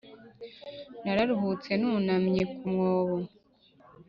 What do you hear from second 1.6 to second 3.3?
nunamye ku mwobo.